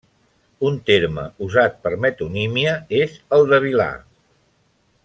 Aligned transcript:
Un 0.69 0.79
terme 0.87 1.25
usat 1.49 1.77
per 1.85 1.91
metonímia 2.07 2.73
és 3.03 3.17
el 3.39 3.47
de 3.53 3.63
vilà. 3.69 3.89